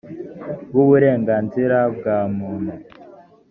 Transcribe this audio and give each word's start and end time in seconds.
w 0.75 0.77
uburenganzira 0.83 1.77
bwa 1.95 2.17
muntu 2.37 2.73